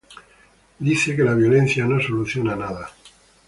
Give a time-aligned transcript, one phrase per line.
[0.79, 2.89] Él dice que la violencia no soluciona nada.